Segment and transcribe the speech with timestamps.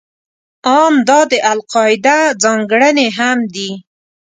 [0.79, 3.71] ان دا د القاعده ځانګړنې هم دي.